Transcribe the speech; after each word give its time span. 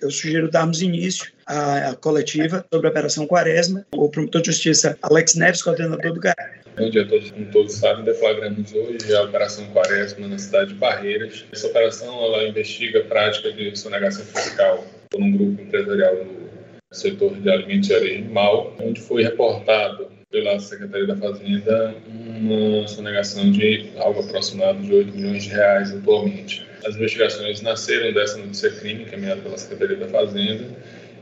eu 0.00 0.10
sugiro 0.10 0.50
darmos 0.50 0.80
início 0.80 1.32
à, 1.46 1.94
coletiva 1.96 2.64
sobre 2.72 2.86
a 2.86 2.90
Operação 2.90 3.26
Quaresma. 3.26 3.84
O 3.92 4.08
promotor 4.08 4.40
de 4.40 4.52
justiça 4.52 4.96
Alex 5.02 5.34
Neves, 5.34 5.62
coordenador 5.62 6.12
do 6.12 6.20
GAE. 6.20 6.34
Bom 6.76 6.90
dia 6.90 7.02
a 7.02 7.08
todos. 7.08 7.30
Como 7.30 7.46
todos 7.46 7.72
sabem, 7.74 8.04
deflagramos 8.04 8.72
hoje 8.72 9.14
a 9.14 9.22
Operação 9.22 9.66
Quaresma 9.72 10.28
na 10.28 10.38
cidade 10.38 10.72
de 10.72 10.76
Barreiras. 10.76 11.44
Essa 11.52 11.66
operação 11.66 12.24
ela 12.24 12.44
investiga 12.44 13.00
a 13.00 13.04
prática 13.04 13.52
de 13.52 13.76
sonegação 13.76 14.24
fiscal 14.24 14.86
por 15.10 15.20
um 15.20 15.32
grupo 15.32 15.60
empresarial 15.60 16.14
no 16.24 16.48
setor 16.92 17.34
de 17.40 17.50
alimentos 17.50 17.90
e 17.90 17.94
animal, 17.94 18.76
onde 18.80 19.00
foi 19.00 19.24
reportado 19.24 20.08
pela 20.30 20.58
Secretaria 20.60 21.06
da 21.06 21.16
Fazenda 21.16 21.94
uma 22.38 22.86
sonegação 22.86 23.50
de 23.50 23.90
algo 23.96 24.20
aproximado 24.20 24.80
de 24.80 24.92
8 24.92 25.16
milhões 25.16 25.44
de 25.44 25.50
reais 25.50 25.92
atualmente. 25.92 26.66
As 26.84 26.94
investigações 26.94 27.60
nasceram 27.60 28.12
dessa 28.12 28.38
notícia 28.38 28.70
crime 28.70 29.02
encaminhada 29.02 29.40
pela 29.40 29.58
Secretaria 29.58 29.96
da 29.96 30.08
Fazenda 30.08 30.64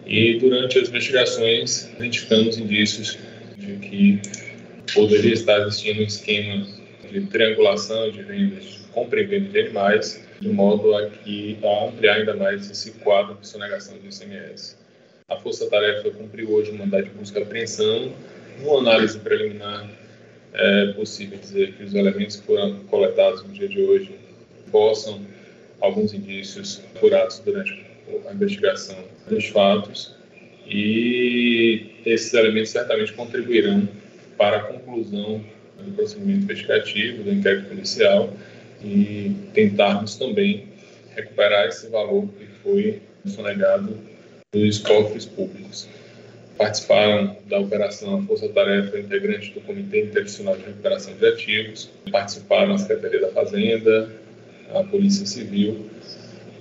e 0.07 0.39
durante 0.39 0.79
as 0.79 0.89
investigações 0.89 1.91
identificamos 1.97 2.59
indícios 2.59 3.19
de 3.57 3.77
que 3.77 4.21
poderia 4.95 5.33
estar 5.33 5.59
existindo 5.61 6.01
um 6.01 6.05
esquema 6.05 6.67
de 7.11 7.21
triangulação 7.23 8.11
de 8.11 8.23
vendas, 8.23 8.81
compra 8.93 9.21
e 9.21 9.25
venda 9.25 9.49
de 9.49 9.61
animais, 9.61 10.23
de 10.41 10.49
modo 10.49 10.95
a, 10.95 11.09
que, 11.09 11.59
a 11.63 11.87
ampliar 11.87 12.17
ainda 12.17 12.35
mais 12.35 12.71
esse 12.71 12.93
quadro 12.93 13.37
de 13.41 13.49
sonegação 13.49 13.97
de 13.99 14.09
ICMS. 14.09 14.77
A 15.29 15.37
Força 15.37 15.69
Tarefa 15.69 16.11
cumpriu 16.11 16.53
hoje 16.53 16.71
o 16.71 16.75
mandato 16.75 17.05
de 17.05 17.11
busca 17.11 17.41
e 17.41 17.43
apreensão 17.43 18.13
numa 18.61 18.79
análise 18.79 19.19
preliminar, 19.19 19.89
é 20.55 20.93
possível 20.93 21.39
dizer 21.39 21.73
que 21.75 21.85
os 21.85 21.95
elementos 21.95 22.37
que 22.37 22.47
foram 22.47 22.79
coletados 22.85 23.43
no 23.43 23.53
dia 23.53 23.69
de 23.69 23.81
hoje 23.81 24.13
possam 24.71 25.21
alguns 25.81 26.15
indícios 26.15 26.83
apurados 26.95 27.41
durante 27.45 27.85
a 28.29 28.33
investigação 28.33 28.97
dos 29.29 29.47
fatos 29.47 30.15
e 30.67 31.87
esses 32.05 32.33
elementos 32.35 32.71
certamente 32.71 33.13
contribuirão 33.13 33.89
para 34.37 34.59
a 34.59 34.61
conclusão 34.61 35.45
do 35.79 35.93
procedimento 35.93 36.45
investigativo, 36.45 37.23
do 37.23 37.33
inquérito 37.33 37.69
policial 37.69 38.33
e 38.83 39.35
tentarmos 39.55 40.17
também 40.17 40.65
recuperar 41.15 41.67
esse 41.69 41.89
valor 41.89 42.29
que 42.29 42.47
foi 42.63 43.03
sonegado 43.27 43.97
dos 44.53 44.79
cofres 44.79 45.25
públicos. 45.27 45.89
Participaram 46.57 47.37
da 47.47 47.59
operação 47.59 48.27
Força 48.27 48.49
Tarefa 48.49 48.99
integrantes 48.99 49.51
do 49.51 49.61
Comitê 49.61 50.05
Interinstitucional 50.05 50.57
de 50.57 50.65
Recuperação 50.65 51.15
de 51.15 51.27
Ativos, 51.27 51.91
participaram 52.11 52.75
a 52.75 52.79
Secretaria 52.79 53.21
da 53.21 53.29
Fazenda, 53.29 54.11
a 54.75 54.83
Polícia 54.83 55.27
Civil, 55.27 55.87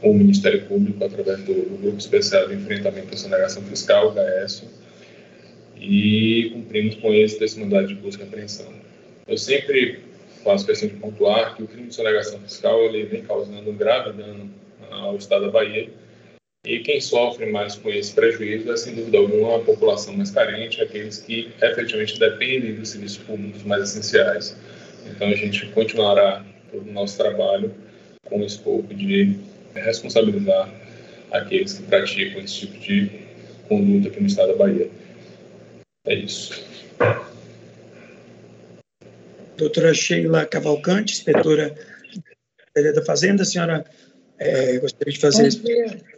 o 0.04 0.14
Ministério 0.14 0.66
Público, 0.66 1.04
através 1.04 1.40
do, 1.44 1.54
Grupo 1.54 1.98
Especial 1.98 2.48
de 2.48 2.56
Enfrentamento 2.56 3.14
à 3.14 3.18
Sonegação 3.18 3.64
Fiscal, 3.64 4.12
GAESO, 4.12 4.66
e 5.80 6.52
cumprimos 6.54 6.96
com 6.96 7.14
esse 7.14 7.40
desse 7.40 7.58
de 7.64 7.96
busca 7.96 8.24
e 8.24 8.28
apreensão. 8.28 8.74
Eu 9.28 9.38
sempre 9.38 10.00
faço 10.44 10.66
questão 10.66 10.90
de 10.90 10.96
pontuar 10.96 11.56
que 11.56 11.64
o 11.64 11.68
crime 11.68 11.88
de 11.88 11.96
sonegação 11.96 12.40
fiscal 12.42 12.80
ele 12.84 13.06
vem 13.06 13.24
causando 13.24 13.70
um 13.70 13.76
grave 13.76 14.12
dano 14.14 14.52
ao 14.92 15.16
Estado 15.16 15.46
da 15.46 15.52
Bahia, 15.52 15.90
e 16.66 16.80
quem 16.80 17.00
sofre 17.00 17.46
mais 17.46 17.76
com 17.76 17.90
esse 17.90 18.14
prejuízo 18.14 18.72
é, 18.72 18.78
sem 18.78 18.96
dúvida 18.96 19.20
alguma, 19.20 19.58
a 19.58 19.60
população 19.60 20.16
mais 20.18 20.32
carente, 20.32 20.82
aqueles 20.82 21.20
que 21.20 21.52
efetivamente 21.62 22.20
dependem 22.20 22.76
dos 22.76 22.90
serviços 22.90 23.20
públicos 23.20 23.64
mais 23.64 23.84
essenciais. 23.84 24.58
Então, 25.06 25.28
a 25.28 25.36
gente 25.36 25.68
continuará 25.68 26.44
todo 26.72 26.90
o 26.90 26.92
nosso 26.92 27.18
trabalho 27.18 27.74
com 28.26 28.40
o 28.40 28.46
escopo 28.46 28.94
de 28.94 29.38
responsabilizar 29.76 30.74
aqueles 31.32 31.74
que 31.74 31.84
praticam 31.84 32.42
esse 32.42 32.62
tipo 32.62 32.80
de 32.80 33.12
conduta 33.68 34.08
aqui 34.08 34.20
no 34.20 34.28
estado 34.28 34.54
da 34.54 34.58
Bahia. 34.58 34.90
É 36.08 36.16
isso. 36.16 36.66
Doutora 39.56 39.94
Sheila 39.94 40.46
Cavalcante, 40.46 41.14
inspetora 41.14 41.76
da 42.76 43.06
Fazenda, 43.06 43.44
a 43.44 43.46
senhora 43.46 43.86
é, 44.40 44.78
gostaria 44.80 45.14
de 45.14 45.20
fazer... 45.20 45.52
Bom 45.52 45.64
dia. 45.64 46.15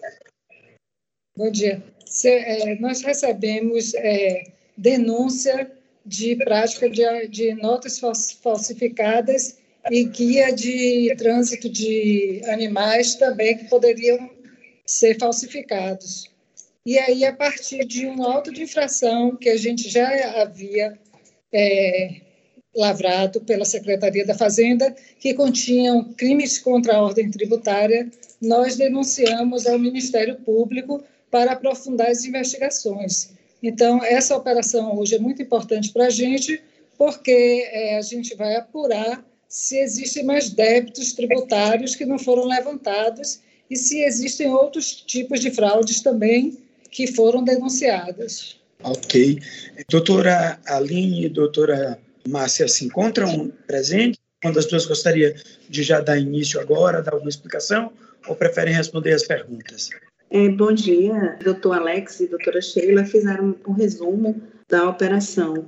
Bom 1.38 1.52
dia. 1.52 1.84
Se, 2.04 2.30
é, 2.30 2.80
nós 2.80 3.04
recebemos 3.04 3.94
é, 3.94 4.44
denúncia 4.76 5.72
de 6.04 6.36
prática 6.36 6.90
de, 6.90 7.28
de 7.28 7.54
notas 7.54 8.02
falsificadas 8.42 9.56
e 9.92 10.04
guia 10.06 10.52
de 10.52 11.14
trânsito 11.16 11.70
de 11.70 12.42
animais 12.46 13.14
também 13.14 13.56
que 13.56 13.66
poderiam 13.66 14.32
ser 14.84 15.20
falsificados. 15.20 16.28
E 16.84 16.98
aí, 16.98 17.24
a 17.24 17.36
partir 17.36 17.86
de 17.86 18.08
um 18.08 18.24
auto 18.24 18.52
de 18.52 18.64
infração 18.64 19.36
que 19.36 19.50
a 19.50 19.58
gente 19.58 19.88
já 19.88 20.42
havia 20.42 20.98
é, 21.54 22.16
lavrado 22.76 23.42
pela 23.42 23.64
Secretaria 23.64 24.26
da 24.26 24.34
Fazenda, 24.34 24.96
que 25.20 25.36
continham 25.36 26.04
crimes 26.16 26.58
contra 26.58 26.96
a 26.96 27.02
ordem 27.04 27.30
tributária, 27.30 28.10
nós 28.42 28.76
denunciamos 28.76 29.68
ao 29.68 29.78
Ministério 29.78 30.38
Público 30.38 31.04
para 31.30 31.54
aprofundar 31.54 32.10
as 32.10 32.26
investigações. 32.26 33.32
Então, 33.62 34.04
essa 34.04 34.36
operação 34.36 34.98
hoje 34.98 35.16
é 35.16 35.20
muito 35.20 35.42
importante 35.42 35.92
para 35.92 36.06
a 36.06 36.10
gente, 36.10 36.62
porque 36.98 37.68
é, 37.72 37.98
a 37.98 38.02
gente 38.02 38.36
vai 38.36 38.56
apurar 38.56 39.24
se 39.48 39.78
existem 39.80 40.24
mais 40.24 40.50
débitos 40.50 41.14
tributários 41.14 41.96
que 41.96 42.06
não 42.06 42.20
foram 42.20 42.46
levantados 42.46 43.40
e 43.70 43.76
se 43.76 44.02
existem 44.04 44.48
outros 44.48 44.92
tipos 44.92 45.40
de 45.40 45.52
fraudes 45.52 46.02
também 46.02 46.58
que 46.92 47.08
foram 47.08 47.44
denunciadas. 47.44 48.58
Ok. 48.84 49.40
Doutora 49.90 50.60
Aline 50.66 51.26
e 51.26 51.30
doutora 51.30 52.00
Márcia 52.28 52.68
se 52.68 52.86
encontram 52.86 53.52
presentes? 53.66 54.20
Uma 54.44 54.54
das 54.54 54.66
duas 54.66 54.86
gostaria 54.86 55.36
de 55.68 55.84
já 55.84 56.00
dar 56.00 56.18
início 56.18 56.60
agora, 56.60 57.02
dar 57.02 57.14
alguma 57.14 57.30
explicação, 57.30 57.92
ou 58.28 58.36
preferem 58.36 58.74
responder 58.74 59.14
as 59.14 59.24
perguntas? 59.24 59.90
É, 60.30 60.50
bom 60.50 60.74
dia, 60.74 61.38
doutor 61.42 61.78
Alex 61.78 62.20
e 62.20 62.28
doutora 62.28 62.62
Sheila 62.62 63.06
fizeram 63.06 63.56
um 63.66 63.72
resumo 63.72 64.42
da 64.68 64.90
operação. 64.90 65.66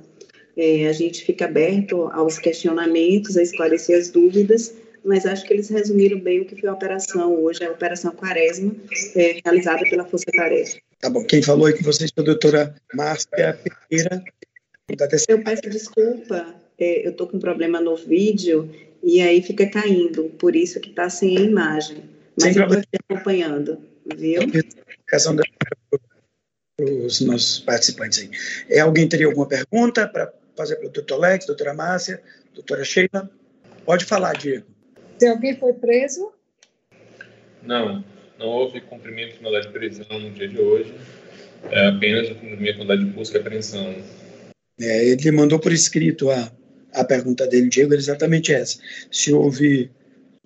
É, 0.54 0.86
a 0.86 0.92
gente 0.92 1.24
fica 1.24 1.46
aberto 1.46 2.10
aos 2.12 2.38
questionamentos, 2.38 3.38
a 3.38 3.42
esclarecer 3.42 3.98
as 3.98 4.10
dúvidas, 4.10 4.74
mas 5.02 5.24
acho 5.24 5.46
que 5.46 5.54
eles 5.54 5.70
resumiram 5.70 6.20
bem 6.20 6.42
o 6.42 6.44
que 6.44 6.60
foi 6.60 6.68
a 6.68 6.74
operação 6.74 7.42
hoje, 7.42 7.64
a 7.64 7.70
Operação 7.70 8.12
Quaresma, 8.12 8.76
é, 9.16 9.40
realizada 9.42 9.82
pela 9.88 10.04
Força 10.04 10.26
Tarefa. 10.30 10.76
Tá 11.00 11.08
bom, 11.08 11.24
quem 11.24 11.40
falou 11.40 11.66
aí 11.66 11.72
com 11.72 11.82
vocês 11.82 12.10
foi 12.14 12.22
a 12.22 12.26
doutora 12.26 12.74
Márcia 12.92 13.58
Pereira. 13.88 14.22
Eu 15.26 15.42
peço 15.42 15.70
desculpa, 15.70 16.54
é, 16.78 17.06
eu 17.06 17.12
estou 17.12 17.26
com 17.28 17.38
um 17.38 17.40
problema 17.40 17.80
no 17.80 17.96
vídeo 17.96 18.68
e 19.02 19.22
aí 19.22 19.40
fica 19.40 19.66
caindo, 19.70 20.24
por 20.38 20.54
isso 20.54 20.78
que 20.80 20.90
está 20.90 21.08
sem 21.08 21.38
a 21.38 21.40
imagem. 21.40 22.04
Mas 22.38 22.52
sem 22.52 22.62
eu 22.62 22.68
estou 22.68 22.82
acompanhando 23.08 23.89
viu? 24.06 24.42
Explicação 24.42 25.36
para 25.36 25.46
os 26.80 27.20
nossos 27.20 27.58
participantes 27.60 28.20
aí. 28.20 28.30
É, 28.68 28.80
alguém 28.80 29.08
teria 29.08 29.26
alguma 29.26 29.46
pergunta 29.46 30.08
para 30.08 30.32
fazer 30.56 30.76
para 30.76 30.88
o 30.88 30.90
doutor 30.90 31.14
Alex, 31.14 31.46
doutora 31.46 31.74
Márcia, 31.74 32.22
doutora 32.54 32.84
Sheila? 32.84 33.30
Pode 33.84 34.04
falar, 34.04 34.36
Diego. 34.36 34.66
Se 35.18 35.26
alguém 35.26 35.56
foi 35.58 35.72
preso? 35.74 36.32
Não, 37.62 38.04
não 38.38 38.46
houve 38.46 38.80
cumprimento 38.80 39.36
de 39.36 39.42
mandado 39.42 39.66
de 39.66 39.72
prisão 39.72 40.18
no 40.18 40.30
dia 40.30 40.48
de 40.48 40.58
hoje, 40.58 40.94
é 41.70 41.88
apenas 41.88 42.30
o 42.30 42.34
cumprimento 42.34 42.72
de 42.72 42.78
mandado 42.78 43.04
de 43.04 43.10
busca 43.10 43.36
e 43.36 43.40
apreensão. 43.40 43.94
É, 44.80 45.04
ele 45.08 45.30
mandou 45.30 45.58
por 45.58 45.72
escrito 45.72 46.30
a, 46.30 46.50
a 46.94 47.04
pergunta 47.04 47.46
dele, 47.46 47.68
Diego, 47.68 47.92
era 47.92 48.00
exatamente 48.00 48.52
essa. 48.52 48.78
Se 49.10 49.32
houve 49.32 49.90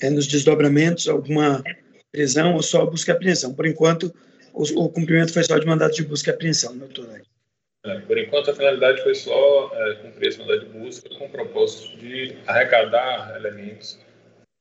é, 0.00 0.10
nos 0.10 0.26
desdobramentos 0.26 1.08
alguma 1.08 1.62
prisão 2.14 2.54
ou 2.54 2.62
só 2.62 2.86
busca 2.86 3.10
e 3.10 3.14
apreensão. 3.14 3.52
Por 3.52 3.66
enquanto, 3.66 4.14
o, 4.52 4.62
o, 4.84 4.88
cumprimento 4.88 5.32
foi 5.32 5.42
só 5.42 5.58
de 5.58 5.66
mandado 5.66 5.92
de 5.92 6.04
busca 6.04 6.30
e 6.30 6.34
apreensão, 6.34 6.78
doutor. 6.78 7.20
É, 7.84 7.98
por 8.00 8.16
enquanto, 8.16 8.52
a 8.52 8.54
finalidade 8.54 9.02
foi 9.02 9.16
só 9.16 9.72
é, 9.74 9.94
cumprir 9.94 10.28
esse 10.28 10.38
mandado 10.38 10.60
de 10.60 10.78
busca 10.78 11.08
com 11.18 11.26
o 11.26 11.28
propósito 11.28 11.98
de 11.98 12.36
arrecadar 12.46 13.34
elementos 13.36 13.98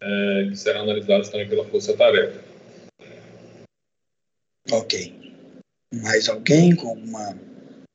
é, 0.02 0.48
que 0.50 0.56
serão 0.56 0.82
analisados 0.82 1.30
também 1.30 1.48
pela 1.48 1.64
Força 1.66 1.96
Tarefa. 1.96 2.42
Ok. 4.72 5.14
Mais 5.94 6.28
alguém 6.28 6.76
com 6.76 6.94
uma 6.94 7.38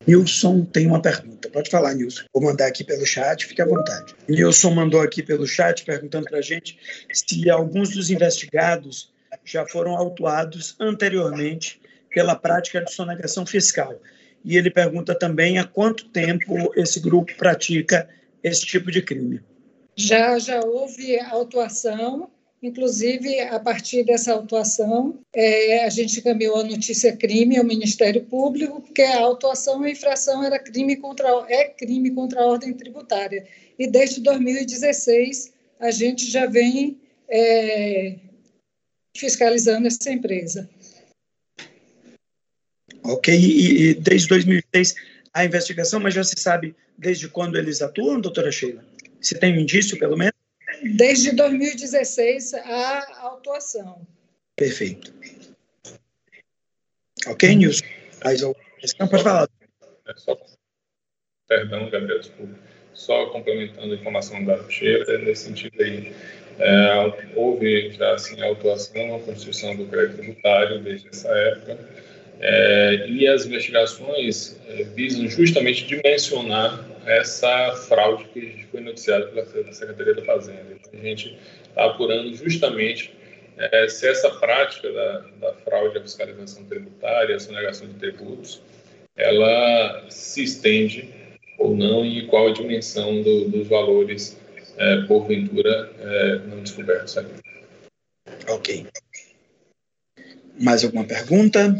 Nilson 0.06 0.64
tem 0.64 0.86
uma 0.86 1.02
pergunta. 1.02 1.50
Pode 1.50 1.68
falar, 1.68 1.94
Nilson. 1.94 2.22
Vou 2.32 2.44
mandar 2.44 2.68
aqui 2.68 2.84
pelo 2.84 3.04
chat, 3.04 3.44
fique 3.44 3.60
à 3.60 3.66
vontade. 3.66 4.14
Nilson 4.28 4.70
mandou 4.70 5.00
aqui 5.00 5.20
pelo 5.20 5.46
chat 5.46 5.84
perguntando 5.84 6.26
para 6.26 6.38
a 6.38 6.42
gente 6.42 6.78
se 7.12 7.50
alguns 7.50 7.90
dos 7.90 8.08
investigados 8.08 9.12
já 9.50 9.66
foram 9.66 9.96
autuados 9.96 10.76
anteriormente 10.78 11.80
pela 12.10 12.36
prática 12.36 12.80
de 12.82 12.92
sonegação 12.92 13.46
fiscal. 13.46 14.00
E 14.44 14.56
ele 14.56 14.70
pergunta 14.70 15.14
também 15.14 15.58
há 15.58 15.64
quanto 15.64 16.08
tempo 16.08 16.72
esse 16.76 17.00
grupo 17.00 17.34
pratica 17.36 18.08
esse 18.42 18.64
tipo 18.64 18.90
de 18.90 19.02
crime. 19.02 19.40
Já, 19.96 20.38
já 20.38 20.60
houve 20.60 21.18
autuação 21.18 22.30
Inclusive, 22.60 23.38
a 23.40 23.60
partir 23.60 24.02
dessa 24.02 24.32
autuação, 24.32 25.20
é, 25.32 25.84
a 25.84 25.88
gente 25.88 26.18
encaminhou 26.18 26.56
a 26.56 26.64
notícia 26.64 27.16
crime 27.16 27.56
ao 27.56 27.64
Ministério 27.64 28.24
Público, 28.24 28.80
porque 28.80 29.02
a 29.02 29.20
autuação 29.20 29.86
e 29.86 29.92
infração 29.92 30.42
era 30.42 30.58
crime 30.58 30.96
contra, 30.96 31.28
é 31.48 31.68
crime 31.68 32.10
contra 32.10 32.40
a 32.40 32.46
ordem 32.46 32.72
tributária. 32.74 33.46
E 33.78 33.86
desde 33.86 34.20
2016, 34.20 35.52
a 35.78 35.92
gente 35.92 36.28
já 36.28 36.46
vem 36.46 36.98
é, 37.28 38.16
fiscalizando 39.18 39.86
essa 39.86 40.10
empresa. 40.10 40.68
Ok, 43.04 43.34
e, 43.34 43.90
e 43.90 43.94
desde 43.94 44.28
2006 44.28 44.94
a 45.32 45.44
investigação, 45.44 46.00
mas 46.00 46.14
já 46.14 46.24
se 46.24 46.38
sabe 46.38 46.74
desde 46.96 47.28
quando 47.28 47.56
eles 47.56 47.80
atuam, 47.80 48.20
doutora 48.20 48.50
Sheila? 48.50 48.84
Se 49.20 49.38
tem 49.38 49.54
um 49.54 49.60
indício, 49.60 49.98
pelo 49.98 50.16
menos? 50.16 50.34
Desde 50.96 51.32
2016, 51.32 52.54
a 52.54 53.20
autuação. 53.22 54.06
Perfeito. 54.56 55.12
Ok, 57.26 57.54
Nilson? 57.54 57.84
Mais 58.24 58.42
alguma 58.42 58.64
questão? 58.78 59.08
Pode 59.08 59.22
falar. 59.22 59.48
É 60.06 60.14
só... 60.16 60.38
Perdão, 61.48 61.88
Gabriel, 61.90 62.20
desculpa. 62.20 62.58
Só 62.94 63.26
complementando 63.26 63.92
a 63.92 63.96
informação 63.96 64.44
da 64.44 64.58
Teixeira, 64.58 65.18
nesse 65.18 65.44
sentido 65.44 65.80
aí, 65.80 66.12
é, 66.58 67.12
houve 67.36 67.90
já 67.92 68.14
assim, 68.14 68.40
a 68.40 68.46
autuação, 68.46 69.16
a 69.16 69.20
constituição 69.20 69.76
do 69.76 69.86
crédito 69.86 70.18
tributário 70.18 70.80
desde 70.80 71.08
essa 71.08 71.28
época, 71.28 71.78
é, 72.40 73.06
e 73.08 73.26
as 73.26 73.46
investigações 73.46 74.60
é, 74.68 74.84
visam 74.84 75.28
justamente 75.28 75.86
dimensionar 75.86 76.84
essa 77.04 77.72
fraude 77.88 78.24
que 78.32 78.66
foi 78.70 78.80
noticiada 78.80 79.26
pela 79.26 79.72
Secretaria 79.72 80.14
da 80.14 80.22
Fazenda. 80.24 80.66
Então, 80.72 81.00
a 81.00 81.02
gente 81.02 81.36
está 81.68 81.86
apurando 81.86 82.32
justamente 82.34 83.12
é, 83.56 83.88
se 83.88 84.06
essa 84.08 84.30
prática 84.30 84.90
da, 84.92 85.24
da 85.40 85.52
fraude 85.64 85.98
à 85.98 86.00
fiscalização 86.00 86.64
tributária, 86.64 87.34
a 87.34 87.40
sonegação 87.40 87.88
de 87.88 87.94
tributos, 87.94 88.62
ela 89.16 90.04
se 90.08 90.44
estende 90.44 91.08
ou 91.58 91.76
não 91.76 92.06
e 92.06 92.24
qual 92.26 92.48
a 92.48 92.52
dimensão 92.52 93.20
do, 93.20 93.48
dos 93.48 93.66
valores, 93.66 94.38
é, 94.78 95.02
porventura, 95.02 95.92
é, 95.98 96.38
não 96.46 96.62
descobertos 96.62 97.18
aqui. 97.18 97.32
Ok. 98.48 98.86
Mais 100.58 100.84
alguma 100.84 101.04
pergunta? 101.04 101.76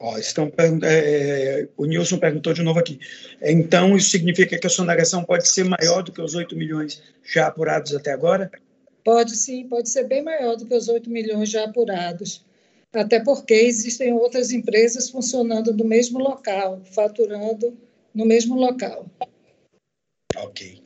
Ó, 0.00 0.16
estão 0.16 0.52
é, 0.84 1.68
o 1.76 1.84
Nilson 1.84 2.18
perguntou 2.18 2.52
de 2.52 2.62
novo 2.62 2.78
aqui. 2.78 3.00
Então, 3.42 3.96
isso 3.96 4.10
significa 4.10 4.56
que 4.56 4.66
a 4.66 4.70
sonegação 4.70 5.24
pode 5.24 5.48
ser 5.48 5.64
maior 5.64 6.02
do 6.02 6.12
que 6.12 6.22
os 6.22 6.34
8 6.34 6.54
milhões 6.56 7.02
já 7.24 7.48
apurados 7.48 7.94
até 7.94 8.12
agora? 8.12 8.50
Pode 9.04 9.36
sim, 9.36 9.66
pode 9.66 9.88
ser 9.88 10.04
bem 10.04 10.22
maior 10.22 10.56
do 10.56 10.66
que 10.66 10.74
os 10.74 10.88
8 10.88 11.10
milhões 11.10 11.50
já 11.50 11.64
apurados. 11.64 12.44
Até 12.92 13.20
porque 13.20 13.54
existem 13.54 14.12
outras 14.12 14.52
empresas 14.52 15.10
funcionando 15.10 15.74
no 15.74 15.84
mesmo 15.84 16.18
local, 16.18 16.80
faturando 16.92 17.76
no 18.14 18.24
mesmo 18.24 18.54
local. 18.54 19.06
Ok. 20.44 20.82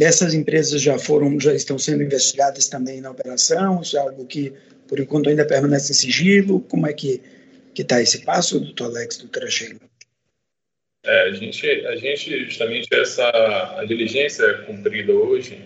Essas 0.00 0.34
empresas 0.34 0.80
já 0.80 0.98
foram, 0.98 1.38
já 1.38 1.54
estão 1.54 1.78
sendo 1.78 2.02
investigadas 2.02 2.68
também 2.68 3.00
na 3.00 3.10
operação? 3.10 3.80
Isso 3.82 3.96
é 3.96 4.00
algo 4.00 4.26
que, 4.26 4.52
por 4.88 4.98
enquanto, 4.98 5.28
ainda 5.28 5.46
permanece 5.46 5.92
em 5.92 5.94
sigilo? 5.94 6.60
Como 6.60 6.86
é 6.86 6.92
que 6.92 7.20
está 7.76 8.00
esse 8.00 8.24
passo, 8.24 8.58
doutor 8.58 8.86
Alex, 8.86 9.18
doutora 9.18 9.48
Sheila? 9.48 9.80
É, 11.04 11.28
a 11.28 11.32
gente, 11.32 11.66
a 11.86 11.96
gente 11.96 12.44
justamente 12.44 12.88
essa 12.92 13.28
a 13.76 13.84
diligência 13.84 14.58
cumprida 14.64 15.12
hoje 15.12 15.60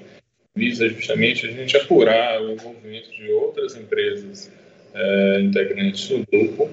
visa 0.55 0.89
justamente 0.89 1.47
a 1.47 1.51
gente 1.51 1.77
apurar 1.77 2.41
o 2.41 2.53
envolvimento 2.53 3.11
de 3.11 3.31
outras 3.33 3.77
empresas 3.77 4.51
é, 4.95 5.41
integrantes 5.41 6.09
do 6.09 6.25
grupo, 6.27 6.71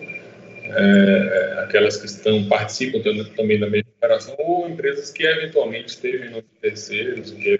é, 0.75 1.59
aquelas 1.63 1.97
que 1.97 2.05
estão 2.05 2.47
participam 2.47 2.99
também 3.35 3.59
da 3.59 3.69
mesma 3.69 3.89
operação 3.89 4.35
ou 4.39 4.69
empresas 4.69 5.11
que 5.11 5.23
eventualmente 5.23 5.89
estejam 5.89 6.39
em 6.39 6.41
terceiros 6.61 7.31
que 7.31 7.59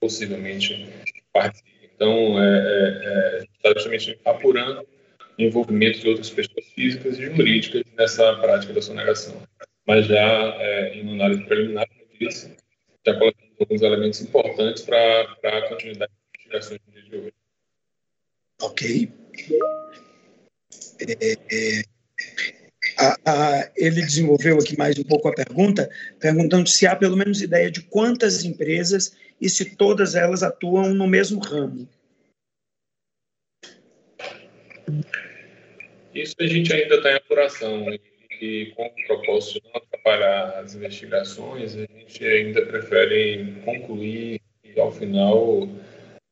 possivelmente 0.00 0.88
participem. 1.32 1.76
Então, 1.94 2.42
é, 2.42 2.46
é, 2.46 3.40
é, 3.40 3.44
está 3.56 3.72
justamente 3.72 4.18
apurando 4.24 4.86
o 5.38 5.42
envolvimento 5.42 6.00
de 6.00 6.08
outras 6.08 6.30
pessoas 6.30 6.66
físicas 6.74 7.18
e 7.18 7.24
jurídicas 7.24 7.82
nessa 7.96 8.36
prática 8.36 8.72
da 8.72 8.82
sonegação. 8.82 9.42
Mas 9.86 10.06
já 10.06 10.54
é, 10.58 10.94
em 10.94 11.14
análise 11.14 11.44
preliminar, 11.44 11.86
disse, 12.20 12.54
já 13.06 13.14
colocando 13.14 13.46
alguns 13.60 13.82
elementos 13.82 14.20
importantes 14.20 14.82
para 14.82 15.22
a 15.22 15.68
continuidade 15.68 16.12
das 16.12 16.46
investigações 16.46 16.80
do 16.86 16.92
dia 16.92 17.02
de 17.02 17.16
hoje. 17.16 17.34
Ok. 18.62 19.12
É, 21.00 21.32
é, 21.32 21.82
a, 22.98 23.16
a, 23.24 23.70
ele 23.76 24.00
desenvolveu 24.02 24.58
aqui 24.58 24.76
mais 24.76 24.98
um 24.98 25.04
pouco 25.04 25.28
a 25.28 25.34
pergunta, 25.34 25.90
perguntando 26.20 26.68
se 26.68 26.86
há 26.86 26.94
pelo 26.94 27.16
menos 27.16 27.42
ideia 27.42 27.70
de 27.70 27.82
quantas 27.82 28.44
empresas 28.44 29.16
e 29.40 29.48
se 29.48 29.76
todas 29.76 30.14
elas 30.14 30.42
atuam 30.42 30.94
no 30.94 31.06
mesmo 31.06 31.40
ramo. 31.40 31.88
Isso 36.14 36.34
a 36.40 36.46
gente 36.46 36.72
ainda 36.72 36.94
está 36.94 37.12
em 37.12 37.16
apuração 37.16 37.86
e 38.40 38.72
com 38.76 38.86
o 38.86 39.06
propósito 39.06 39.60
de 39.60 39.66
não 39.66 39.76
atrapalhar 39.76 40.60
as 40.60 40.74
investigações, 40.74 41.74
a 41.74 41.80
gente 41.80 42.24
ainda 42.24 42.64
prefere 42.66 43.60
concluir 43.64 44.40
e 44.64 44.80
ao 44.80 44.92
final 44.92 45.68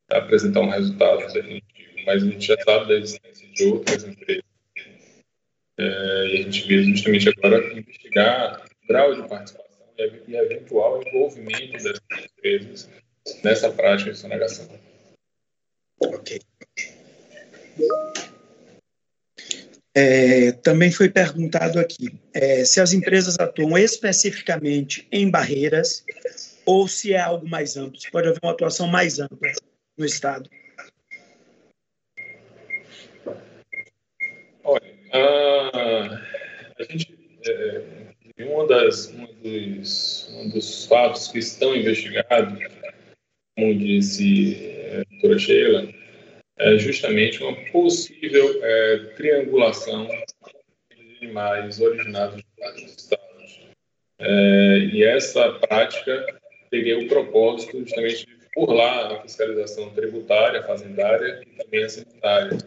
apresentar 0.09 0.61
um 0.61 0.69
resultado 0.69 1.33
definitivo. 1.33 1.65
Mas 2.05 2.23
a 2.23 2.25
gente 2.25 2.45
já 2.45 2.57
sabe 2.63 2.87
da 2.87 2.93
existência 2.95 3.47
de 3.53 3.65
outras 3.65 4.03
empresas 4.03 4.44
é, 5.77 6.27
e 6.27 6.39
a 6.39 6.43
gente 6.43 6.67
vê 6.67 6.83
justamente 6.83 7.29
agora 7.29 7.73
investigar 7.73 8.65
o 8.83 8.87
grau 8.87 9.15
de 9.15 9.27
participação 9.27 9.65
e 9.97 10.35
eventual 10.35 11.01
envolvimento 11.05 11.71
dessas 11.73 12.01
empresas 12.37 12.89
nessa 13.43 13.71
prática 13.71 14.11
de 14.11 14.17
sonegação. 14.17 14.67
Ok. 15.99 16.39
É, 19.97 20.51
também 20.51 20.91
foi 20.91 21.09
perguntado 21.09 21.79
aqui 21.79 22.19
é, 22.33 22.65
se 22.65 22.81
as 22.81 22.91
empresas 22.91 23.39
atuam 23.39 23.77
especificamente 23.77 25.07
em 25.09 25.29
barreiras 25.29 26.05
ou 26.65 26.87
se 26.87 27.13
é 27.13 27.19
algo 27.19 27.47
mais 27.47 27.77
amplo, 27.77 27.99
se 27.99 28.11
pode 28.11 28.27
haver 28.27 28.39
uma 28.43 28.51
atuação 28.51 28.87
mais 28.87 29.19
ampla 29.19 29.51
no 29.97 30.05
Estado. 30.05 30.49
Ah, 35.13 35.54
a 35.54 35.54
gente, 36.89 37.13
é, 37.47 37.81
uma 38.39 38.67
das, 38.67 39.07
uma 39.07 39.27
dos, 39.27 40.29
um 40.33 40.49
dos 40.49 40.85
fatos 40.85 41.29
que 41.29 41.39
estão 41.39 41.75
investigados, 41.75 42.59
como 43.55 43.75
disse 43.75 44.57
a 44.91 45.03
doutora 45.11 45.39
Sheila, 45.39 45.93
é 46.57 46.77
justamente 46.77 47.43
uma 47.43 47.55
possível 47.71 48.59
é, 48.63 48.97
triangulação 49.15 50.07
de 50.07 51.17
animais 51.21 51.79
originados 51.79 52.37
de 52.37 52.45
vários 52.57 52.95
estados. 52.95 53.59
É, 54.19 54.77
e 54.93 55.03
essa 55.03 55.51
prática 55.53 56.25
teria 56.71 56.99
o 56.99 57.07
propósito 57.07 57.79
justamente 57.79 58.25
de 58.25 58.35
burlar 58.55 59.11
a 59.11 59.21
fiscalização 59.21 59.89
tributária, 59.89 60.63
fazendária 60.63 61.41
e 61.45 61.63
também 61.63 61.83
a 61.83 61.89
sanitária 61.89 62.57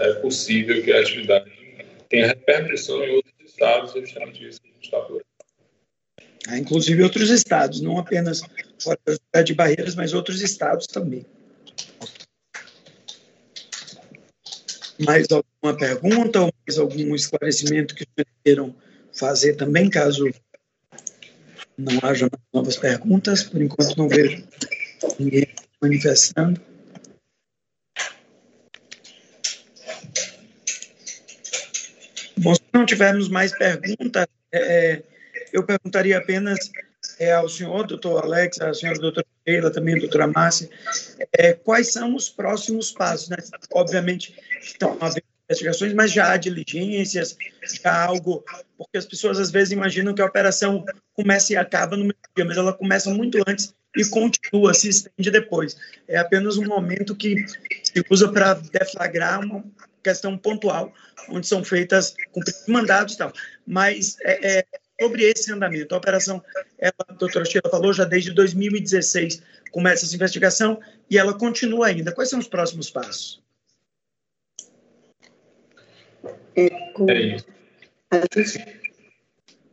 é 0.00 0.12
possível 0.14 0.82
que 0.82 0.92
a 0.92 1.00
atividade 1.00 1.50
tenha 2.12 2.26
repercussão 2.26 3.02
em 3.02 3.16
outros 3.16 3.34
estados, 3.42 3.92
justamente 3.94 4.46
isso 4.46 4.60
que 4.60 4.68
a 4.68 4.72
gente 4.74 4.84
está. 4.84 5.08
Ah, 6.48 6.58
inclusive 6.58 7.02
outros 7.02 7.30
estados, 7.30 7.80
não 7.80 7.98
apenas 7.98 8.42
fora 8.78 9.42
de 9.42 9.54
Barreiras, 9.54 9.94
mas 9.94 10.12
outros 10.12 10.42
estados 10.42 10.86
também. 10.86 11.24
Mais 15.00 15.26
alguma 15.30 15.76
pergunta 15.76 16.42
ou 16.42 16.52
mais 16.66 16.78
algum 16.78 17.14
esclarecimento 17.14 17.94
que 17.94 18.04
queiram 18.44 18.74
fazer 19.14 19.54
também, 19.54 19.88
caso 19.88 20.30
não 21.78 21.98
haja 22.02 22.28
novas 22.52 22.76
perguntas? 22.76 23.42
Por 23.42 23.62
enquanto 23.62 23.96
não 23.96 24.08
vejo 24.08 24.44
ninguém 25.18 25.48
manifestando. 25.80 26.60
Bom, 32.42 32.54
se 32.54 32.61
não 32.72 32.86
tivermos 32.86 33.28
mais 33.28 33.56
perguntas, 33.56 34.26
é, 34.52 34.58
é, 34.58 35.02
eu 35.52 35.64
perguntaria 35.64 36.16
apenas 36.18 36.70
é, 37.18 37.32
ao 37.32 37.48
senhor, 37.48 37.86
doutor 37.86 38.24
Alex, 38.24 38.60
à 38.60 38.72
senhora 38.72 38.98
doutora 38.98 39.26
Sheila, 39.46 39.70
também 39.70 39.96
a 39.96 39.98
doutora 39.98 40.26
Márcia, 40.26 40.68
é, 41.32 41.52
quais 41.52 41.92
são 41.92 42.14
os 42.14 42.28
próximos 42.28 42.92
passos? 42.92 43.28
Né? 43.28 43.36
Obviamente, 43.72 44.34
estão 44.60 44.96
havendo 45.00 45.26
investigações, 45.48 45.92
mas 45.92 46.12
já 46.12 46.32
há 46.32 46.36
diligências, 46.36 47.36
já 47.82 47.92
há 47.92 48.04
algo, 48.06 48.44
porque 48.78 48.98
as 48.98 49.04
pessoas 49.04 49.38
às 49.38 49.50
vezes 49.50 49.72
imaginam 49.72 50.14
que 50.14 50.22
a 50.22 50.26
operação 50.26 50.84
começa 51.14 51.52
e 51.52 51.56
acaba 51.56 51.96
no 51.96 52.04
mesmo 52.04 52.20
dia, 52.34 52.44
mas 52.44 52.56
ela 52.56 52.72
começa 52.72 53.10
muito 53.10 53.38
antes 53.46 53.74
e 53.96 54.04
continua, 54.06 54.72
se 54.72 54.88
estende 54.88 55.30
depois. 55.30 55.76
É 56.08 56.18
apenas 56.18 56.56
um 56.56 56.64
momento 56.64 57.14
que 57.14 57.44
se 57.82 58.02
usa 58.08 58.32
para 58.32 58.54
deflagrar 58.54 59.40
uma 59.40 59.62
questão 60.02 60.36
pontual, 60.36 60.92
onde 61.28 61.46
são 61.46 61.64
feitas 61.64 62.14
mandados 62.68 63.14
e 63.14 63.18
tal. 63.18 63.32
Mas 63.66 64.16
é, 64.20 64.58
é, 64.58 64.64
sobre 65.00 65.24
esse 65.24 65.52
andamento, 65.52 65.94
a 65.94 65.98
operação, 65.98 66.42
ela, 66.78 66.94
a 67.08 67.12
doutora 67.12 67.44
Sheila 67.44 67.70
falou, 67.70 67.92
já 67.92 68.04
desde 68.04 68.32
2016 68.32 69.42
começa 69.70 70.04
essa 70.04 70.14
investigação 70.14 70.80
e 71.10 71.18
ela 71.18 71.36
continua 71.36 71.86
ainda. 71.86 72.12
Quais 72.12 72.30
são 72.30 72.38
os 72.38 72.48
próximos 72.48 72.90
passos? 72.90 73.42
É, 76.54 76.68
com... 76.92 77.08
é 77.08 77.36
isso. 78.36 78.58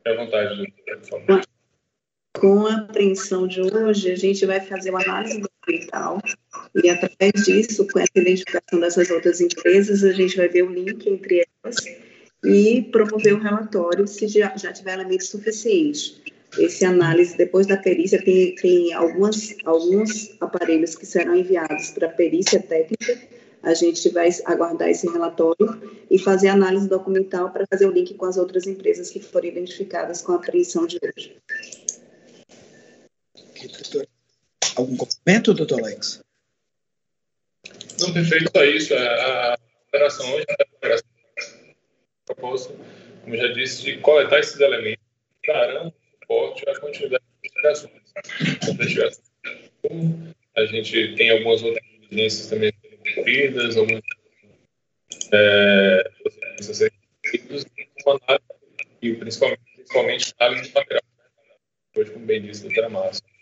É 0.06 0.12
à 0.12 0.16
vontade, 0.16 0.74
por 0.86 1.10
favor. 1.10 1.42
Com 2.40 2.66
a 2.66 2.78
apreensão 2.78 3.46
de 3.46 3.60
hoje, 3.60 4.12
a 4.12 4.16
gente 4.16 4.46
vai 4.46 4.62
fazer 4.62 4.92
uma 4.92 5.02
análise 5.02 5.42
documental 5.42 6.22
e, 6.82 6.90
através 6.90 7.44
disso, 7.44 7.86
com 7.92 8.00
essa 8.00 8.12
identificação 8.16 8.80
dessas 8.80 9.10
outras 9.10 9.42
empresas, 9.42 10.06
a 10.06 10.14
gente 10.14 10.38
vai 10.38 10.48
ver 10.48 10.64
o 10.64 10.72
link 10.72 11.06
entre 11.10 11.46
elas 11.64 11.76
e 12.46 12.84
promover 12.94 13.34
o 13.34 13.40
relatório 13.40 14.08
se 14.08 14.26
já, 14.30 14.56
já 14.56 14.72
tiver 14.72 14.94
elementos 14.94 15.28
suficientes. 15.28 16.22
Esse 16.58 16.86
análise, 16.86 17.36
depois 17.36 17.68
da 17.68 17.76
perícia, 17.76 18.24
tem, 18.24 18.56
tem 18.56 18.94
algumas, 18.94 19.54
alguns 19.66 20.32
aparelhos 20.40 20.96
que 20.96 21.06
serão 21.06 21.36
enviados 21.36 21.92
para 21.92 22.08
a 22.08 22.12
perícia 22.12 22.62
técnica. 22.62 23.20
A 23.62 23.74
gente 23.74 24.08
vai 24.10 24.30
aguardar 24.46 24.90
esse 24.90 25.06
relatório 25.08 25.78
e 26.10 26.18
fazer 26.18 26.48
análise 26.48 26.88
documental 26.88 27.52
para 27.52 27.68
fazer 27.70 27.86
o 27.86 27.92
link 27.92 28.14
com 28.14 28.26
as 28.26 28.38
outras 28.38 28.66
empresas 28.66 29.10
que 29.10 29.20
foram 29.20 29.50
identificadas 29.50 30.22
com 30.22 30.32
a 30.32 30.36
apreensão 30.36 30.88
de 30.88 30.98
hoje. 31.04 31.36
Algum 34.76 34.96
complemento, 34.98 35.54
doutor 35.54 35.82
Alex? 35.82 36.22
Não, 38.00 38.14
perfeito, 38.14 38.52
só 38.56 38.64
isso. 38.64 38.94
A 38.96 39.58
operação 39.88 40.34
hoje 40.34 40.46
é 40.48 40.94
a 40.94 41.00
proposta, 42.26 42.74
como 43.24 43.36
já 43.36 43.48
disse, 43.48 43.84
de 43.84 43.98
coletar 44.00 44.40
esses 44.40 44.60
elementos 44.60 45.04
que 45.44 45.52
darão 45.52 45.94
suporte 46.22 46.70
à 46.70 46.80
continuidade 46.80 47.24
das 47.64 47.88
investigações. 48.70 49.20
A 50.56 50.66
gente 50.66 51.16
tem 51.16 51.32
algumas 51.32 51.62
outras 51.64 51.84
diligências 52.02 52.48
também 52.48 52.72
cumpridas, 53.16 53.78
algumas 53.78 54.04
é, 55.32 56.04
e 59.02 59.14
principalmente, 59.14 59.62
principalmente 59.76 60.34
análise 60.40 60.70
de 60.70 60.74
material, 60.74 61.04
hoje, 61.96 62.12
como 62.12 62.26
bem 62.26 62.42
disse 62.42 62.62
a 62.62 62.66
doutora 62.66 62.90
Márcia. 62.90 63.39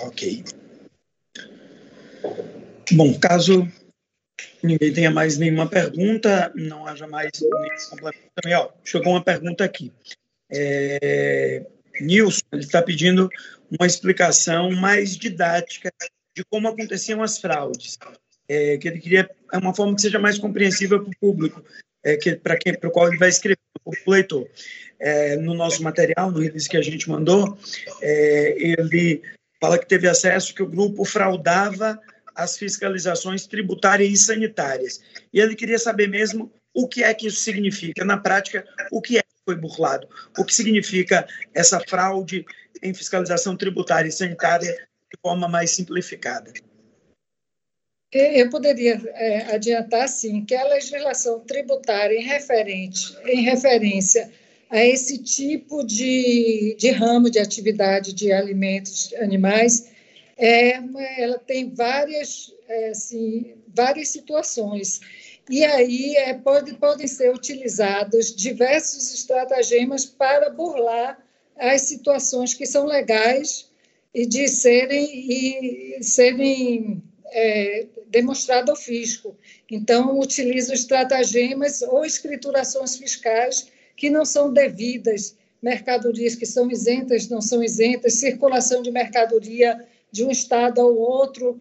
Ok. 0.00 0.44
Bom, 2.92 3.18
caso 3.18 3.66
ninguém 4.62 4.92
tenha 4.92 5.10
mais 5.10 5.38
nenhuma 5.38 5.68
pergunta, 5.68 6.52
não 6.54 6.86
haja 6.86 7.06
mais 7.06 7.30
também. 7.32 8.56
Ó, 8.56 8.70
chegou 8.84 9.12
uma 9.12 9.22
pergunta 9.22 9.64
aqui. 9.64 9.92
É, 10.50 11.64
Nilson, 12.00 12.42
ele 12.52 12.62
está 12.62 12.82
pedindo 12.82 13.28
uma 13.70 13.86
explicação 13.86 14.70
mais 14.70 15.16
didática 15.16 15.92
de 16.36 16.44
como 16.44 16.68
aconteciam 16.68 17.22
as 17.22 17.38
fraudes. 17.38 17.98
É, 18.48 18.76
que 18.76 18.88
ele 18.88 19.00
queria 19.00 19.30
é 19.52 19.58
uma 19.58 19.74
forma 19.74 19.94
que 19.94 20.02
seja 20.02 20.18
mais 20.18 20.38
compreensível 20.38 21.02
para 21.02 21.10
o 21.10 21.18
público, 21.18 21.64
é, 22.02 22.16
que 22.16 22.36
para 22.36 22.56
quem 22.56 22.74
para 22.74 22.88
o 22.88 22.92
qual 22.92 23.08
ele 23.08 23.16
vai 23.16 23.28
escrever, 23.28 23.58
para 23.82 23.92
o 24.06 24.10
leitor. 24.10 24.46
É, 25.06 25.36
no 25.36 25.52
nosso 25.52 25.82
material, 25.82 26.30
no 26.30 26.40
release 26.40 26.66
que 26.66 26.78
a 26.78 26.82
gente 26.82 27.10
mandou, 27.10 27.58
é, 28.00 28.54
ele 28.58 29.20
fala 29.60 29.78
que 29.78 29.86
teve 29.86 30.08
acesso 30.08 30.54
que 30.54 30.62
o 30.62 30.66
grupo 30.66 31.04
fraudava 31.04 32.00
as 32.34 32.56
fiscalizações 32.56 33.46
tributárias 33.46 34.10
e 34.10 34.16
sanitárias. 34.16 35.02
E 35.30 35.40
ele 35.40 35.54
queria 35.54 35.78
saber 35.78 36.08
mesmo 36.08 36.50
o 36.72 36.88
que 36.88 37.04
é 37.04 37.12
que 37.12 37.26
isso 37.26 37.40
significa. 37.40 38.02
Na 38.02 38.16
prática, 38.16 38.66
o 38.90 39.02
que 39.02 39.18
é 39.18 39.20
que 39.20 39.44
foi 39.44 39.56
burlado? 39.56 40.08
O 40.38 40.44
que 40.44 40.54
significa 40.54 41.28
essa 41.52 41.78
fraude 41.80 42.46
em 42.82 42.94
fiscalização 42.94 43.56
tributária 43.56 44.08
e 44.08 44.12
sanitária 44.12 44.72
de 44.72 45.20
forma 45.22 45.46
mais 45.46 45.70
simplificada? 45.70 46.50
Eu 48.10 48.48
poderia 48.48 49.00
é, 49.14 49.54
adiantar, 49.54 50.08
sim, 50.08 50.44
que 50.44 50.54
a 50.54 50.64
legislação 50.64 51.40
tributária 51.40 52.16
em, 52.16 52.22
referente, 52.22 53.14
em 53.26 53.42
referência 53.42 54.30
a 54.70 54.84
esse 54.84 55.18
tipo 55.18 55.84
de, 55.84 56.76
de 56.78 56.90
ramo 56.90 57.30
de 57.30 57.38
atividade 57.38 58.12
de 58.12 58.32
alimentos 58.32 59.12
animais 59.14 59.92
é, 60.36 60.80
ela 61.18 61.38
tem 61.38 61.72
várias, 61.72 62.52
é, 62.68 62.88
assim, 62.88 63.54
várias 63.68 64.08
situações. 64.08 65.00
E 65.48 65.64
aí 65.64 66.16
é, 66.16 66.34
pode, 66.34 66.74
podem 66.74 67.06
ser 67.06 67.32
utilizados 67.32 68.34
diversos 68.34 69.12
estratagemas 69.12 70.04
para 70.04 70.50
burlar 70.50 71.18
as 71.56 71.82
situações 71.82 72.54
que 72.54 72.66
são 72.66 72.86
legais 72.86 73.70
e 74.12 74.26
de 74.26 74.48
serem, 74.48 75.04
e 75.30 76.02
serem 76.02 77.02
é, 77.26 77.86
demonstradas 78.08 78.70
ao 78.70 78.76
fisco. 78.76 79.36
Então, 79.70 80.18
utiliza 80.18 80.74
estratagemas 80.74 81.82
ou 81.82 82.04
escriturações 82.04 82.96
fiscais 82.96 83.68
que 83.96 84.10
não 84.10 84.24
são 84.24 84.52
devidas, 84.52 85.36
mercadorias 85.62 86.34
que 86.34 86.46
são 86.46 86.70
isentas, 86.70 87.28
não 87.28 87.40
são 87.40 87.62
isentas, 87.62 88.14
circulação 88.14 88.82
de 88.82 88.90
mercadoria 88.90 89.86
de 90.10 90.24
um 90.24 90.30
estado 90.30 90.80
ao 90.80 90.94
outro, 90.94 91.60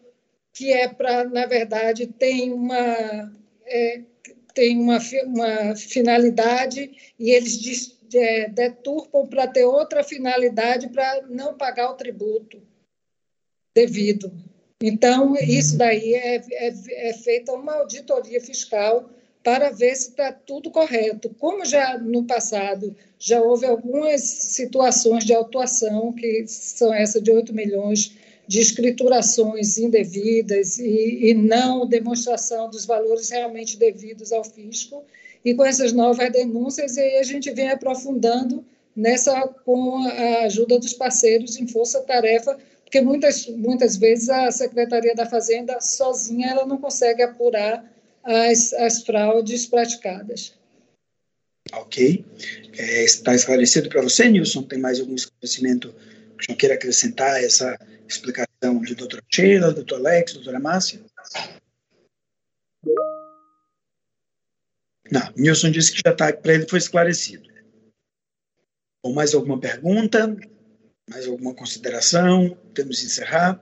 que 0.51 0.71
é 0.71 0.87
para, 0.87 1.23
na 1.23 1.45
verdade, 1.45 2.07
tem 2.07 2.51
uma, 2.51 3.31
é, 3.65 4.01
tem 4.53 4.79
uma, 4.79 4.99
uma 5.25 5.75
finalidade 5.75 6.91
e 7.17 7.31
eles 7.31 7.97
é, 8.13 8.49
deturpam 8.49 9.25
para 9.27 9.47
ter 9.47 9.65
outra 9.65 10.03
finalidade 10.03 10.89
para 10.89 11.23
não 11.29 11.57
pagar 11.57 11.89
o 11.89 11.95
tributo 11.95 12.61
devido. 13.73 14.31
Então, 14.81 15.35
isso 15.35 15.77
daí 15.77 16.13
é, 16.13 16.35
é, 16.51 16.73
é 17.09 17.13
feita 17.13 17.53
uma 17.53 17.75
auditoria 17.75 18.41
fiscal 18.41 19.09
para 19.43 19.69
ver 19.69 19.95
se 19.95 20.09
está 20.09 20.31
tudo 20.31 20.71
correto. 20.71 21.29
Como 21.37 21.65
já 21.65 21.97
no 21.97 22.23
passado 22.23 22.95
já 23.19 23.41
houve 23.41 23.65
algumas 23.65 24.21
situações 24.21 25.25
de 25.25 25.33
autuação, 25.33 26.13
que 26.13 26.45
são 26.47 26.93
essa 26.93 27.21
de 27.21 27.31
8 27.31 27.53
milhões 27.53 28.15
de 28.47 28.59
escriturações 28.59 29.77
indevidas 29.77 30.77
e, 30.77 31.29
e 31.29 31.33
não 31.33 31.87
demonstração 31.87 32.69
dos 32.69 32.85
valores 32.85 33.29
realmente 33.29 33.77
devidos 33.77 34.31
ao 34.31 34.43
fisco. 34.43 35.03
E 35.43 35.53
com 35.53 35.65
essas 35.65 35.91
novas 35.91 36.31
denúncias, 36.31 36.97
aí 36.97 37.17
a 37.17 37.23
gente 37.23 37.51
vem 37.51 37.69
aprofundando 37.69 38.63
nessa 38.95 39.47
com 39.65 39.97
a 40.05 40.43
ajuda 40.45 40.79
dos 40.79 40.93
parceiros 40.93 41.57
em 41.57 41.67
força-tarefa, 41.67 42.57
porque 42.83 43.01
muitas, 43.01 43.47
muitas 43.47 43.97
vezes 43.97 44.29
a 44.29 44.51
Secretaria 44.51 45.15
da 45.15 45.25
Fazenda 45.25 45.81
sozinha 45.81 46.51
ela 46.51 46.65
não 46.65 46.77
consegue 46.77 47.23
apurar 47.23 47.92
as, 48.23 48.73
as 48.73 49.03
fraudes 49.03 49.65
praticadas. 49.65 50.53
Ok. 51.73 52.25
É, 52.77 53.03
está 53.03 53.33
esclarecido 53.33 53.89
para 53.89 54.01
você, 54.01 54.29
Nilson? 54.29 54.63
Tem 54.63 54.79
mais 54.79 54.99
algum 54.99 55.15
esclarecimento 55.15 55.93
que 56.37 56.49
não 56.49 56.55
queira 56.55 56.75
acrescentar 56.75 57.43
essa 57.43 57.77
explicação 58.07 58.81
de 58.81 58.95
doutora 58.95 59.23
Sheila, 59.29 59.73
doutor 59.73 59.99
Alex, 59.99 60.33
doutora 60.33 60.59
Márcia? 60.59 61.01
Não, 65.11 65.33
Nilson 65.35 65.71
disse 65.71 65.91
que 65.91 66.01
já 66.03 66.11
está, 66.11 66.33
para 66.33 66.53
ele 66.53 66.67
foi 66.67 66.79
esclarecido. 66.79 67.47
Ou 69.03 69.13
mais 69.13 69.33
alguma 69.33 69.59
pergunta? 69.59 70.35
Mais 71.09 71.27
alguma 71.27 71.53
consideração? 71.53 72.57
Temos 72.73 72.99
que 72.99 73.05
encerrar? 73.05 73.61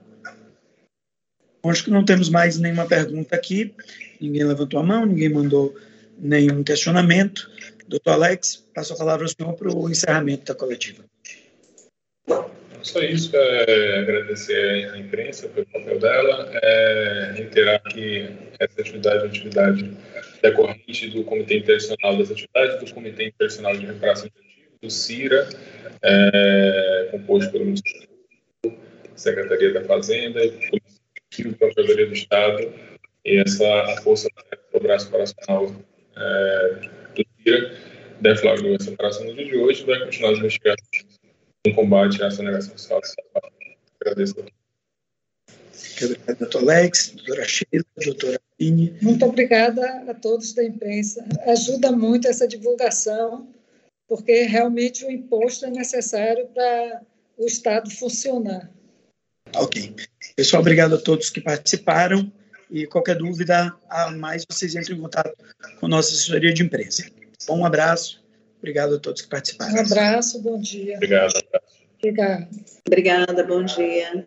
Acho 1.64 1.84
que 1.84 1.90
não 1.90 2.04
temos 2.04 2.28
mais 2.28 2.58
nenhuma 2.58 2.86
pergunta 2.86 3.36
aqui. 3.36 3.72
Ninguém 4.20 4.44
levantou 4.44 4.80
a 4.80 4.82
mão, 4.82 5.06
ninguém 5.06 5.28
mandou 5.28 5.74
nenhum 6.18 6.62
questionamento. 6.62 7.48
Doutor 7.86 8.12
Alex, 8.12 8.64
passo 8.74 8.94
a 8.94 8.96
palavra 8.96 9.24
ao 9.24 9.28
senhor 9.28 9.54
para 9.54 9.72
o 9.72 9.88
encerramento 9.88 10.44
da 10.44 10.54
coletiva. 10.54 11.04
Só 12.82 13.00
isso, 13.00 13.30
é, 13.34 14.00
agradecer 14.00 14.90
à 14.92 14.98
imprensa 14.98 15.48
pelo 15.48 15.66
papel 15.66 16.00
dela, 16.00 16.50
é, 16.54 17.32
reiterar 17.36 17.80
que 17.84 18.28
essa 18.58 18.80
atividade 18.80 19.16
é 19.16 19.20
uma 19.20 19.26
atividade 19.26 19.96
decorrente 20.42 21.10
do 21.10 21.22
Comitê 21.22 21.58
Internacional 21.58 22.18
das 22.18 22.30
Atividades, 22.32 22.80
do 22.80 22.94
Comitê 22.94 23.26
Internacional 23.26 23.76
de 23.76 23.86
Reparação 23.86 24.28
de 24.28 24.32
Ativos, 24.40 24.78
do 24.82 24.90
CIRA, 24.90 25.48
é, 26.02 27.08
composto 27.12 27.52
pelo 27.52 27.72
Secretaria 29.14 29.72
da 29.72 29.84
Fazenda 29.84 30.44
e 30.44 30.50
Procuradoria 31.58 32.06
do 32.06 32.12
Estado, 32.12 32.72
e 33.24 33.36
essa 33.40 33.96
força 34.02 34.28
do 34.72 34.80
braço 34.80 35.08
operacional 35.08 35.74
é, 36.16 36.88
do 37.14 37.24
TIRA 37.42 37.74
deflagrou 38.20 38.74
essa 38.74 38.90
operação 38.90 39.24
no 39.24 39.34
dia 39.34 39.44
de 39.44 39.56
hoje 39.56 39.82
e 39.82 39.86
vai 39.86 39.98
continuar 40.00 40.32
as 40.32 40.38
investigações 40.38 41.20
no 41.66 41.74
combate 41.74 42.22
à 42.22 42.30
sonegação 42.30 42.72
fiscal. 42.72 43.00
Agradeço 44.00 44.40
a 44.40 44.44
Obrigado, 46.04 46.38
doutor 46.38 46.62
Alex, 46.62 47.10
doutora 47.10 47.44
Sheila, 47.44 47.84
doutora 48.04 48.40
Aline. 48.60 48.96
Muito 49.00 49.24
obrigada 49.24 50.10
a 50.10 50.14
todos 50.14 50.52
da 50.52 50.64
imprensa. 50.64 51.24
Ajuda 51.46 51.92
muito 51.92 52.26
essa 52.26 52.48
divulgação, 52.48 53.48
porque 54.08 54.42
realmente 54.42 55.04
o 55.04 55.10
imposto 55.10 55.64
é 55.64 55.70
necessário 55.70 56.46
para 56.48 57.02
o 57.38 57.46
Estado 57.46 57.90
funcionar. 57.90 58.70
Ok. 59.54 59.94
Pessoal, 60.36 60.60
obrigado 60.60 60.94
a 60.94 60.98
todos 60.98 61.30
que 61.30 61.40
participaram. 61.40 62.30
E 62.70 62.86
qualquer 62.86 63.16
dúvida 63.16 63.74
a 63.90 64.10
mais, 64.10 64.46
vocês 64.50 64.74
entrem 64.74 64.96
em 64.96 65.00
contato 65.00 65.30
com 65.78 65.86
a 65.86 65.88
nossa 65.90 66.10
assessoria 66.10 66.54
de 66.54 66.62
imprensa. 66.62 67.04
Bom, 67.46 67.58
um 67.58 67.66
abraço. 67.66 68.24
Obrigado 68.58 68.94
a 68.94 68.98
todos 68.98 69.20
que 69.20 69.28
participaram. 69.28 69.74
Um 69.74 69.80
abraço, 69.80 70.40
bom 70.40 70.58
dia. 70.58 70.96
Obrigado. 70.96 71.34
Obrigada. 71.98 72.48
Obrigada, 72.86 73.44
bom 73.44 73.62
dia. 73.64 74.26